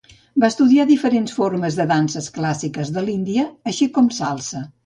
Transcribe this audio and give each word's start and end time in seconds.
Va 0.43 0.47
estudiar 0.53 0.85
diferents 0.91 1.35
formes 1.35 1.77
de 1.81 1.87
Danses 1.93 2.31
clàssiques 2.39 2.93
de 2.97 3.07
l'Índia, 3.11 3.47
així 3.75 3.93
com 4.01 4.13
salsa. 4.23 4.69